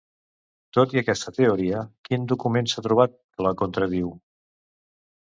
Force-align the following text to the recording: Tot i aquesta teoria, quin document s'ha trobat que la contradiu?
Tot 0.77 0.95
i 0.95 1.01
aquesta 1.01 1.33
teoria, 1.35 1.83
quin 2.09 2.27
document 2.33 2.73
s'ha 2.75 2.87
trobat 2.89 3.17
que 3.23 3.49
la 3.51 3.57
contradiu? 3.65 4.15